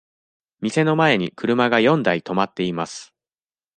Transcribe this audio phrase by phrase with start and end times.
[0.61, 3.13] 店の前に車が四台止まっています。